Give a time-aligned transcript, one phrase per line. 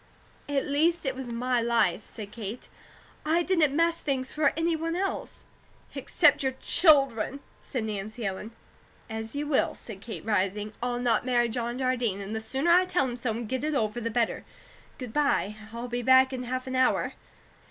[0.49, 2.69] "At least it was my life," said Kate.
[3.23, 5.43] "I didn't mess things for any one else."
[5.93, 8.49] "Except your children," said Nancy Ellen.
[9.11, 10.73] "As you will," said Kate, rising.
[10.81, 13.75] "I'll not marry John Jardine; and the sooner I tell him so and get it
[13.75, 14.43] over, the better.
[14.97, 15.55] Good bye.
[15.71, 17.13] I'll be back in half an hour."